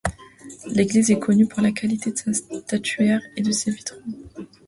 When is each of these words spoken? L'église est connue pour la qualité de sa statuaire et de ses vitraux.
L'église 0.65 1.11
est 1.11 1.19
connue 1.19 1.45
pour 1.47 1.61
la 1.61 1.71
qualité 1.71 2.11
de 2.11 2.17
sa 2.17 2.33
statuaire 2.33 3.21
et 3.37 3.43
de 3.43 3.51
ses 3.51 3.69
vitraux. 3.69 4.01